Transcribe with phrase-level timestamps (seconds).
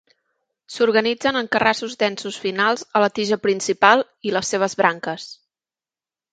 [0.75, 5.31] S'organitzen en carrassos densos finals a la tija principal i les seves branques.